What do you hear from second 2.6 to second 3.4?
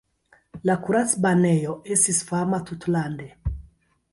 tutlande.